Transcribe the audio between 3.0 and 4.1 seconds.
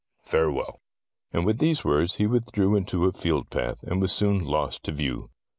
a field path, and